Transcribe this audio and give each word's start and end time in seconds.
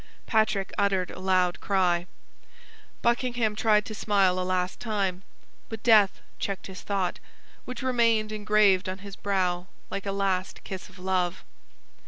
Patrick 0.25 0.73
uttered 0.79 1.11
a 1.11 1.19
loud 1.19 1.59
cry. 1.59 2.07
Buckingham 3.03 3.55
tried 3.55 3.85
to 3.85 3.93
smile 3.93 4.39
a 4.39 4.41
last 4.41 4.79
time; 4.79 5.21
but 5.69 5.83
death 5.83 6.21
checked 6.39 6.65
his 6.65 6.81
thought, 6.81 7.19
which 7.65 7.83
remained 7.83 8.31
engraved 8.31 8.89
on 8.89 8.97
his 9.05 9.15
brow 9.15 9.67
like 9.91 10.07
a 10.07 10.11
last 10.11 10.63
kiss 10.63 10.89
of 10.89 10.97
love. 10.97 11.43